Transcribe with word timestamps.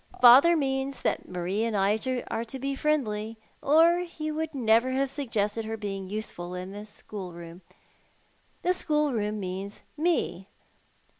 Father 0.19 0.57
means 0.57 1.03
that 1.03 1.29
Marie 1.29 1.63
and 1.63 1.77
I 1.77 1.99
are 2.31 2.43
to 2.43 2.57
bo 2.59 2.75
friendly, 2.75 3.37
or 3.61 3.99
he 3.99 4.31
would 4.31 4.55
never 4.55 4.93
have 4.93 5.11
suggested 5.11 5.63
her 5.65 5.77
being 5.77 6.09
useful 6.09 6.55
in 6.55 6.71
the 6.71 6.87
schoolroom. 6.87 7.61
The 8.63 8.73
schoolroom 8.73 9.39
means 9.39 9.83
me. 9.95 10.47